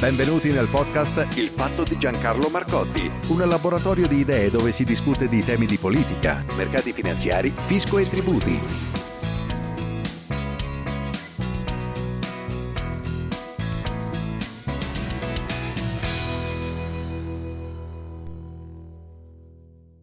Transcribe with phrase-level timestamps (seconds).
[0.00, 5.28] Benvenuti nel podcast Il fatto di Giancarlo Marcotti, un laboratorio di idee dove si discute
[5.28, 8.58] di temi di politica, mercati finanziari, fisco e tributi.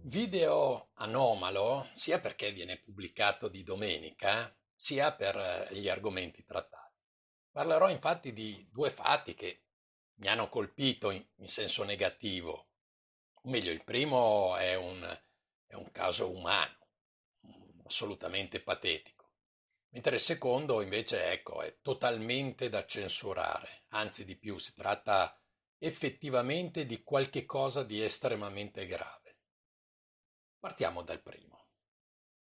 [0.00, 6.82] Video anomalo sia perché viene pubblicato di domenica, sia per eh, gli argomenti trattati.
[7.52, 9.63] Parlerò infatti di due fatti che
[10.16, 12.68] mi hanno colpito in, in senso negativo.
[13.32, 15.02] O meglio, il primo è un,
[15.66, 16.88] è un caso umano,
[17.84, 19.32] assolutamente patetico,
[19.90, 25.38] mentre il secondo invece ecco, è totalmente da censurare, anzi di più, si tratta
[25.78, 29.38] effettivamente di qualche cosa di estremamente grave.
[30.58, 31.68] Partiamo dal primo.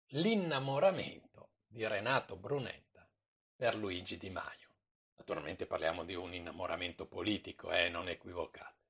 [0.09, 3.09] L'innamoramento di Renato Brunetta
[3.55, 4.62] per Luigi Di Maio.
[5.15, 8.81] Naturalmente parliamo di un innamoramento politico, eh, non equivocate.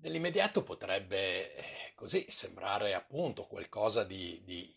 [0.00, 4.74] Nell'immediato potrebbe eh, così sembrare appunto qualcosa di, di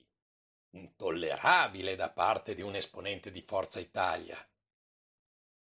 [0.72, 4.38] intollerabile da parte di un esponente di Forza Italia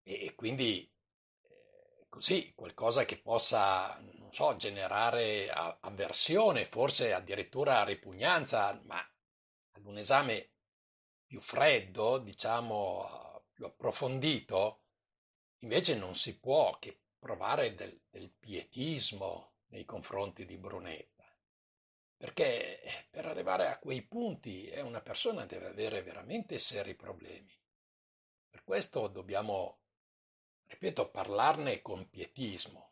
[0.04, 0.90] e, e quindi
[1.44, 9.00] eh, così qualcosa che possa, non so, generare avversione, forse addirittura ripugnanza, ma
[9.72, 10.52] ad un esame
[11.26, 13.27] più freddo, diciamo,
[13.58, 14.84] più approfondito,
[15.62, 21.26] invece non si può che provare del, del pietismo nei confronti di Brunetta,
[22.16, 27.52] perché per arrivare a quei punti è una persona deve avere veramente seri problemi.
[28.48, 29.80] Per questo dobbiamo,
[30.68, 32.92] ripeto, parlarne con pietismo.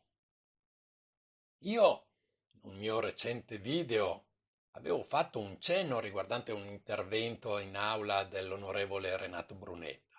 [1.60, 2.08] Io,
[2.54, 4.30] in un mio recente video,
[4.72, 10.15] avevo fatto un cenno riguardante un intervento in aula dell'onorevole Renato Brunetta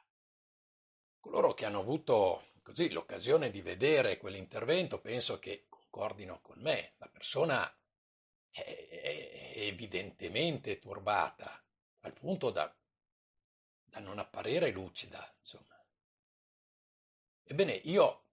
[1.36, 6.94] coloro che hanno avuto così l'occasione di vedere quell'intervento penso che concordino con me.
[6.96, 7.70] La persona
[8.48, 11.62] è, è evidentemente turbata
[12.00, 12.74] al punto da,
[13.84, 15.78] da non apparire lucida, insomma.
[17.44, 18.24] Ebbene, io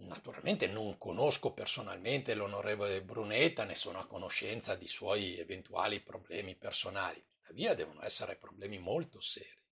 [0.00, 7.26] naturalmente non conosco personalmente l'onorevole Brunetta, ne sono a conoscenza di suoi eventuali problemi personali,
[7.30, 9.64] tuttavia devono essere problemi molto seri.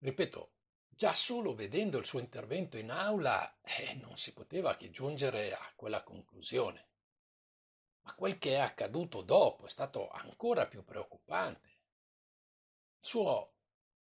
[0.00, 0.52] Ripeto,
[0.98, 5.72] Già solo vedendo il suo intervento in aula eh, non si poteva che giungere a
[5.76, 6.88] quella conclusione.
[8.00, 11.68] Ma quel che è accaduto dopo è stato ancora più preoccupante.
[11.68, 13.52] Il suo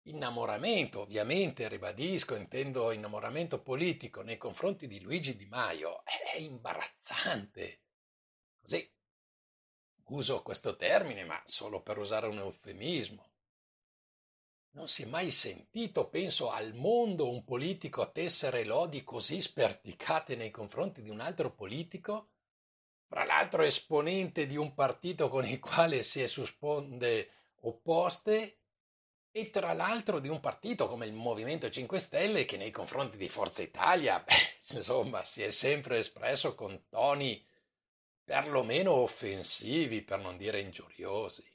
[0.02, 7.80] innamoramento, ovviamente, ribadisco, intendo innamoramento politico nei confronti di Luigi Di Maio, è imbarazzante.
[8.60, 8.92] Così
[10.08, 13.31] uso questo termine, ma solo per usare un eufemismo.
[14.74, 20.50] Non si è mai sentito, penso, al mondo un politico tessere lodi così sperticate nei
[20.50, 22.30] confronti di un altro politico?
[23.06, 28.60] Fra l'altro esponente di un partito con il quale si è su sponde opposte
[29.30, 33.28] e tra l'altro di un partito come il Movimento 5 Stelle che nei confronti di
[33.28, 37.44] Forza Italia, beh, insomma, si è sempre espresso con toni
[38.24, 41.51] perlomeno offensivi, per non dire ingiuriosi.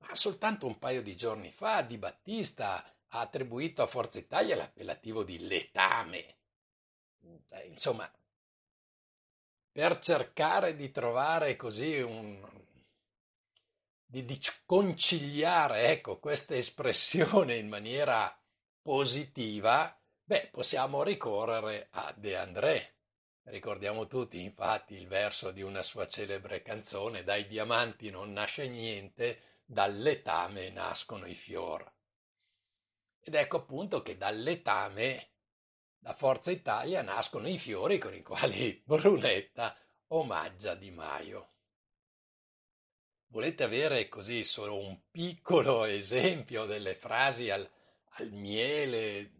[0.00, 5.24] Ma soltanto un paio di giorni fa Di Battista ha attribuito a Forza Italia l'appellativo
[5.24, 6.36] di letame.
[7.50, 8.10] Eh, insomma,
[9.72, 12.40] per cercare di trovare così un...
[14.04, 18.36] di, di conciliare, ecco, questa espressione in maniera
[18.82, 22.94] positiva, beh, possiamo ricorrere a De André.
[23.42, 29.42] Ricordiamo tutti, infatti, il verso di una sua celebre canzone, Dai diamanti non nasce niente,
[29.70, 31.88] dal letame nascono i fior.
[33.20, 35.28] Ed ecco appunto che dal letame
[35.96, 39.76] da Forza Italia nascono i fiori con i quali Brunetta
[40.08, 41.52] omaggia Di Maio.
[43.28, 47.70] Volete avere così solo un piccolo esempio delle frasi al,
[48.14, 49.30] al miele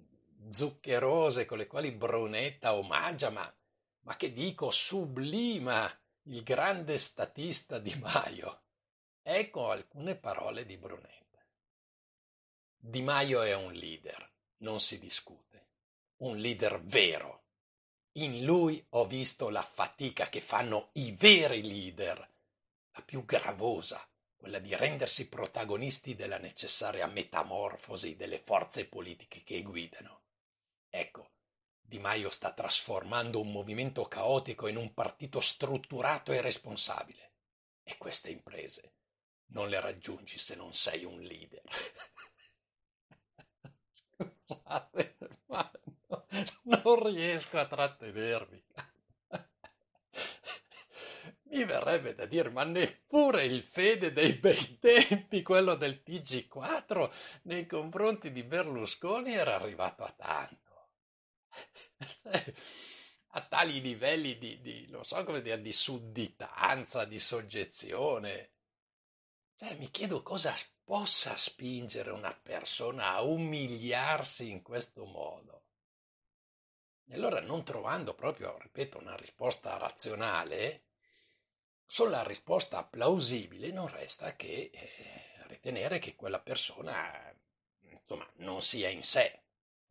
[0.49, 3.53] zuccherose con le quali Brunetta omaggia, ma,
[4.03, 5.93] ma che dico sublima
[6.27, 8.63] il grande statista Di Maio?
[9.33, 11.47] Ecco alcune parole di Brunetta.
[12.77, 15.69] Di Maio è un leader, non si discute
[16.17, 17.45] un leader vero.
[18.15, 22.19] In lui ho visto la fatica che fanno i veri leader,
[22.91, 24.05] la più gravosa,
[24.35, 30.25] quella di rendersi protagonisti della necessaria metamorfosi delle forze politiche che guidano.
[30.89, 31.35] Ecco,
[31.81, 37.35] Di Maio sta trasformando un movimento caotico in un partito strutturato e responsabile.
[37.85, 38.95] E queste imprese
[39.51, 41.63] non le raggiungi se non sei un leader.
[44.47, 45.17] Scusate,
[45.47, 45.71] ma
[46.83, 48.65] non riesco a trattenermi.
[51.51, 57.11] Mi verrebbe da dire, ma neppure il fede dei bei tempi, quello del TG4,
[57.43, 60.91] nei confronti di Berlusconi era arrivato a tanto.
[63.33, 68.51] A tali livelli di, di, so dire, di sudditanza, di soggezione.
[69.63, 75.65] Cioè, mi chiedo cosa possa spingere una persona a umiliarsi in questo modo.
[77.07, 80.85] E allora non trovando proprio, ripeto, una risposta razionale,
[81.85, 87.31] solo la risposta plausibile non resta che eh, ritenere che quella persona
[87.81, 89.43] insomma, non sia in sé,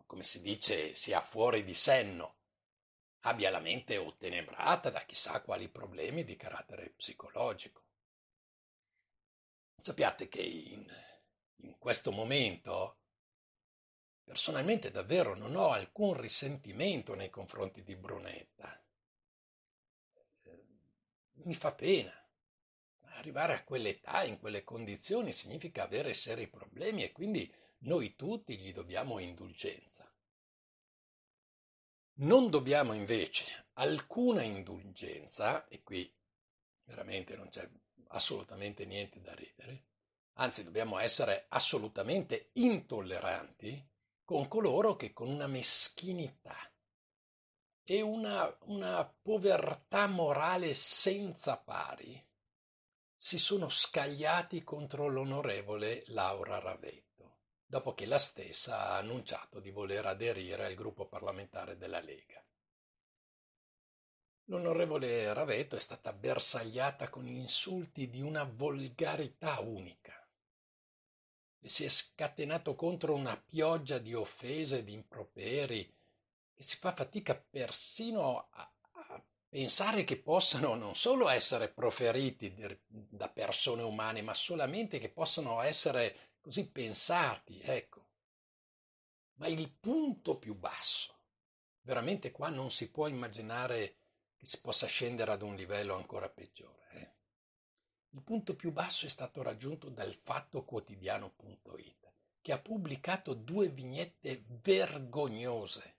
[0.08, 2.38] come si dice, sia fuori di senno,
[3.20, 7.84] abbia la mente ottenebrata da chissà quali problemi di carattere psicologico.
[9.82, 10.86] Sappiate che in,
[11.58, 13.00] in questo momento
[14.30, 18.80] Personalmente davvero non ho alcun risentimento nei confronti di Brunetta.
[20.44, 20.66] Eh,
[21.46, 22.14] mi fa pena.
[23.16, 28.72] Arrivare a quell'età, in quelle condizioni, significa avere seri problemi e quindi noi tutti gli
[28.72, 30.08] dobbiamo indulgenza.
[32.18, 36.16] Non dobbiamo invece alcuna indulgenza, e qui
[36.84, 37.68] veramente non c'è
[38.08, 39.86] assolutamente niente da ridere,
[40.34, 43.88] anzi dobbiamo essere assolutamente intolleranti
[44.24, 46.56] con coloro che con una meschinità
[47.84, 52.24] e una, una povertà morale senza pari
[53.22, 60.06] si sono scagliati contro l'onorevole Laura Ravetto, dopo che la stessa ha annunciato di voler
[60.06, 62.39] aderire al gruppo parlamentare della Lega.
[64.50, 70.28] L'onorevole Ravetto è stata bersagliata con insulti di una volgarità unica
[71.60, 75.96] e si è scatenato contro una pioggia di offese e di improperi
[76.56, 82.52] che si fa fatica persino a, a pensare che possano non solo essere proferiti
[82.88, 88.08] da persone umane, ma solamente che possano essere così pensati, ecco.
[89.36, 91.16] Ma il punto più basso,
[91.82, 93.99] veramente qua non si può immaginare
[94.40, 96.92] che si possa scendere ad un livello ancora peggiore.
[96.92, 97.12] Eh?
[98.12, 105.98] Il punto più basso è stato raggiunto dal fattoquotidiano.it, che ha pubblicato due vignette vergognose,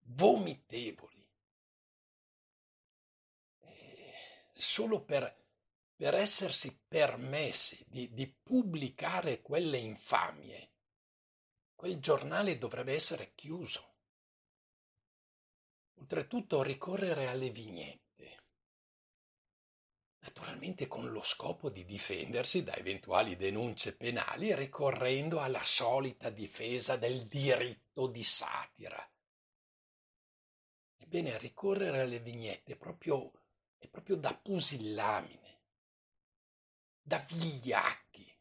[0.00, 1.30] vomitevoli,
[3.60, 4.12] e
[4.52, 5.44] solo per,
[5.94, 10.72] per essersi permessi di, di pubblicare quelle infamie.
[11.76, 13.89] Quel giornale dovrebbe essere chiuso.
[16.00, 18.00] Oltretutto ricorrere alle vignette
[20.20, 27.26] naturalmente con lo scopo di difendersi da eventuali denunce penali ricorrendo alla solita difesa del
[27.26, 29.10] diritto di satira.
[30.96, 33.32] Ebbene, ricorrere alle vignette è proprio,
[33.78, 35.62] è proprio da pusillamine,
[37.00, 38.38] da vigliacchi.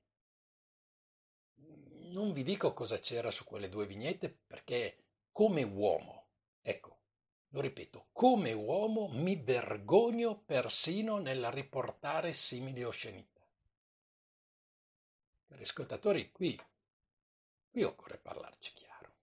[2.11, 6.27] Non vi dico cosa c'era su quelle due vignette perché come uomo,
[6.61, 6.98] ecco,
[7.49, 13.41] lo ripeto, come uomo mi vergogno persino nel riportare simili oscenità.
[15.47, 16.59] Per ascoltatori, qui,
[17.71, 19.13] qui occorre parlarci chiaro.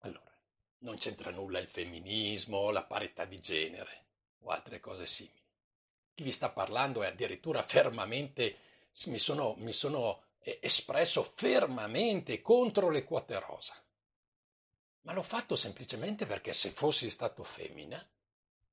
[0.00, 0.36] Allora,
[0.78, 4.04] non c'entra nulla il femminismo, la parità di genere
[4.40, 5.34] o altre cose simili.
[6.12, 8.58] Chi vi sta parlando è addirittura fermamente,
[9.06, 13.74] mi sono, mi sono eh, espresso fermamente contro le quote rosa
[15.06, 18.04] ma l'ho fatto semplicemente perché se fossi stato femmina,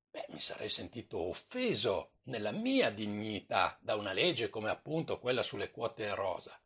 [0.09, 5.69] beh, mi sarei sentito offeso nella mia dignità da una legge come appunto quella sulle
[5.69, 6.59] quote rosa,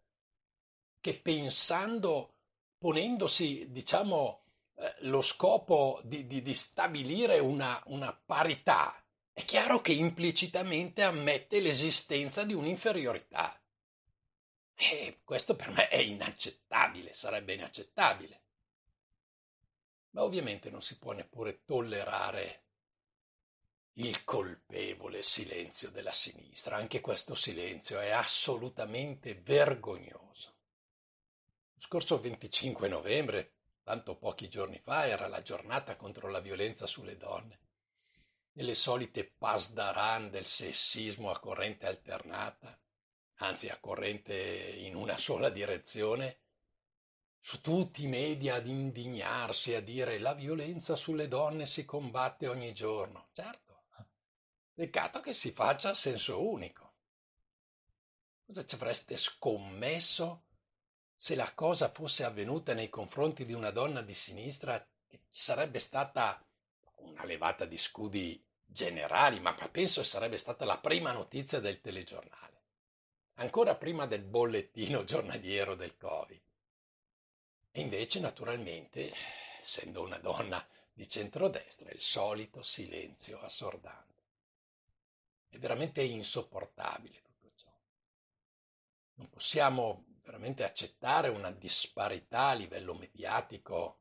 [1.01, 2.35] che pensando,
[2.77, 4.45] ponendosi, diciamo,
[4.75, 11.59] eh, lo scopo di, di, di stabilire una, una parità, è chiaro che implicitamente ammette
[11.59, 13.61] l'esistenza di un'inferiorità.
[14.75, 18.43] E questo per me è inaccettabile, sarebbe inaccettabile.
[20.17, 22.63] Ma ovviamente non si può neppure tollerare
[23.97, 26.75] il colpevole silenzio della sinistra.
[26.75, 30.55] Anche questo silenzio è assolutamente vergognoso.
[31.71, 33.51] Lo scorso 25 novembre,
[33.83, 37.59] tanto pochi giorni fa, era la giornata contro la violenza sulle donne.
[38.53, 42.75] E le solite pasdaran del sessismo a corrente alternata,
[43.35, 44.35] anzi a corrente
[44.79, 46.39] in una sola direzione,
[47.47, 52.73] su tutti i media ad indignarsi, a dire la violenza sulle donne si combatte ogni
[52.73, 53.29] giorno.
[53.31, 53.83] Certo
[54.73, 56.95] Peccato che si faccia a senso unico.
[58.45, 60.43] Cosa ci avreste scommesso
[61.15, 65.79] se la cosa fosse avvenuta nei confronti di una donna di sinistra che ci sarebbe
[65.79, 66.45] stata
[66.95, 72.65] una levata di scudi generali, ma penso sarebbe stata la prima notizia del telegiornale,
[73.35, 76.36] ancora prima del bollettino giornaliero del Covid.
[77.77, 79.13] Invece, naturalmente,
[79.61, 84.23] essendo una donna di centrodestra, il solito silenzio assordante.
[85.47, 87.71] È veramente insopportabile tutto ciò.
[89.15, 93.99] Non possiamo veramente accettare una disparità a livello mediatico.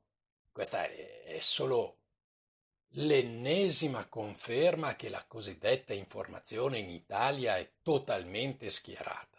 [0.51, 1.99] Questa è solo
[2.93, 9.36] l'ennesima conferma che la cosiddetta informazione in Italia è totalmente schierata.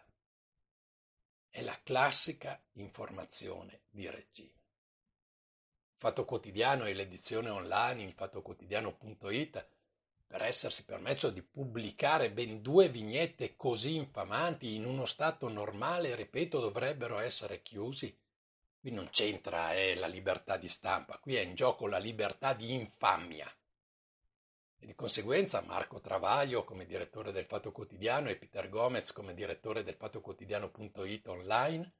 [1.58, 4.62] È la classica informazione di regime.
[5.98, 9.68] Fatto Quotidiano e l'edizione online in fattoquotidiano.it
[10.28, 16.60] per essersi permesso di pubblicare ben due vignette così infamanti in uno stato normale, ripeto,
[16.60, 18.16] dovrebbero essere chiusi.
[18.80, 22.72] Qui non c'entra eh, la libertà di stampa, qui è in gioco la libertà di
[22.72, 23.52] infamia.
[24.80, 29.84] E di conseguenza Marco Travaglio come direttore del Fatto Quotidiano e Peter Gomez come direttore
[29.84, 31.94] del Fatto Quotidiano.it online,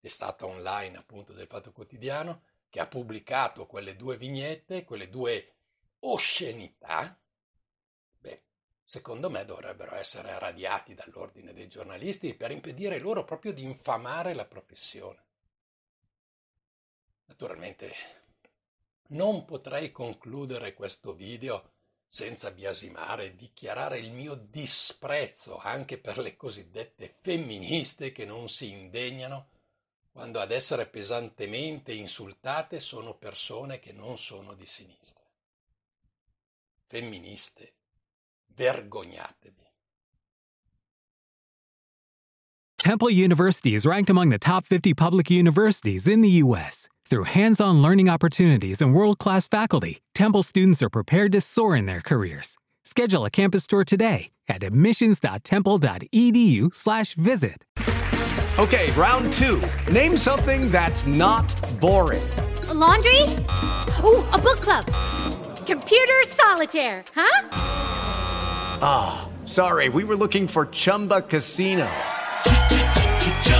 [0.00, 5.52] testata online appunto del Fatto Quotidiano, che ha pubblicato quelle due vignette, quelle due
[6.00, 7.18] oscenità,
[8.84, 14.44] secondo me dovrebbero essere radiati dall'ordine dei giornalisti per impedire loro proprio di infamare la
[14.44, 15.22] professione.
[17.24, 17.92] Naturalmente
[19.08, 21.72] non potrei concludere questo video
[22.14, 29.48] senza biasimare dichiarare il mio disprezzo anche per le cosiddette femministe che non si indegnano
[30.12, 35.24] quando ad essere pesantemente insultate sono persone che non sono di sinistra.
[36.86, 37.72] Femministe
[38.46, 39.66] Vergognatevi.
[42.76, 46.88] Temple University is ranked among the top 50 public universities in the U.S.
[47.14, 51.76] Through hands on learning opportunities and world class faculty, Temple students are prepared to soar
[51.76, 52.56] in their careers.
[52.84, 57.64] Schedule a campus tour today at admissions.temple.edu/slash visit.
[58.58, 59.62] Okay, round two.
[59.92, 62.28] Name something that's not boring.
[62.68, 63.22] A laundry?
[64.02, 64.84] Ooh, a book club.
[65.66, 67.48] Computer solitaire, huh?
[68.82, 71.88] Ah, oh, sorry, we were looking for Chumba Casino.